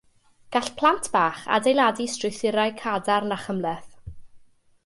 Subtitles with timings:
[0.55, 3.95] Gall plant bach adeiladu strwythurau cadarn a chymhleth.